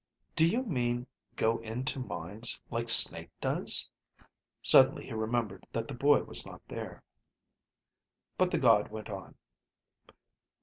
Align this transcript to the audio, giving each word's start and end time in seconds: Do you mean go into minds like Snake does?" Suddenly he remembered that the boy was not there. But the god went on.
Do 0.35 0.47
you 0.47 0.63
mean 0.63 1.05
go 1.35 1.59
into 1.59 1.99
minds 1.99 2.59
like 2.71 2.89
Snake 2.89 3.29
does?" 3.39 3.87
Suddenly 4.63 5.05
he 5.05 5.13
remembered 5.13 5.67
that 5.73 5.87
the 5.87 5.93
boy 5.93 6.23
was 6.23 6.43
not 6.43 6.67
there. 6.67 7.03
But 8.35 8.49
the 8.49 8.57
god 8.57 8.89
went 8.89 9.11
on. 9.11 9.35